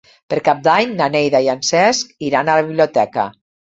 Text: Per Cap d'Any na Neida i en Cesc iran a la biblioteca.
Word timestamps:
Per 0.33 0.37
Cap 0.47 0.63
d'Any 0.67 0.95
na 1.03 1.11
Neida 1.17 1.43
i 1.45 1.51
en 1.57 1.63
Cesc 1.71 2.19
iran 2.33 2.53
a 2.53 2.61
la 2.63 2.69
biblioteca. 2.75 3.33